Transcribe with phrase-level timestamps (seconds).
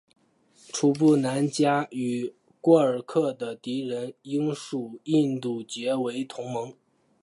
[0.69, 6.73] 楚布南嘉与廓尔喀的敌人英属印度结为同盟。